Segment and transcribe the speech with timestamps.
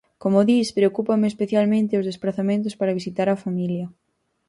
[0.23, 3.85] Como dis, preocupan especialmente os desprazamentos para visitar a familia.